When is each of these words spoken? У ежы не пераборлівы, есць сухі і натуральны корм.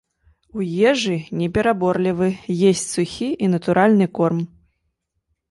У 0.59 0.63
ежы 0.91 1.17
не 1.41 1.49
пераборлівы, 1.57 2.31
есць 2.71 2.85
сухі 2.95 3.29
і 3.45 3.53
натуральны 3.53 4.05
корм. 4.19 4.43